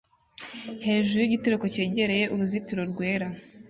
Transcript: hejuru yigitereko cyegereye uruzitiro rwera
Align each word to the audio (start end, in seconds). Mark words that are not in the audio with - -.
hejuru 0.85 1.17
yigitereko 1.21 1.65
cyegereye 1.73 2.25
uruzitiro 2.33 2.81
rwera 2.91 3.27